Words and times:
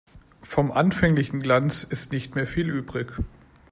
Vom 0.41 0.71
anfänglichen 0.71 1.41
Glanz 1.41 1.83
ist 1.83 2.11
nicht 2.11 2.33
mehr 2.33 2.47
viel 2.47 2.67
übrig. 2.67 3.09